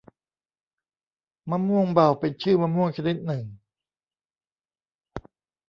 [1.49, 3.43] มะม่วงเบา เป็นชื่อมะม่วงชนิดหนึ่ง